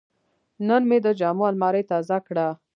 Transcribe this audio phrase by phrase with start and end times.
[0.67, 2.47] نن مې د جامو الماري تازه کړه.